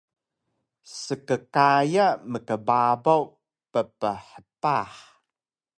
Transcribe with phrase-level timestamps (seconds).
[1.01, 3.21] Skkaya mkbabaw
[3.71, 4.95] pphpah